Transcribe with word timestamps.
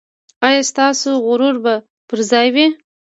ایا 0.47 0.61
ستاسو 0.71 1.09
غرور 1.25 1.55
به 1.63 1.73
پر 2.07 2.19
ځای 2.29 2.47
وي؟ 2.55 2.67